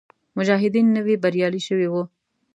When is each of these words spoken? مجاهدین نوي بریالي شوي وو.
مجاهدین 0.37 0.87
نوي 0.97 1.15
بریالي 1.23 1.61
شوي 1.67 1.87
وو. 1.89 2.03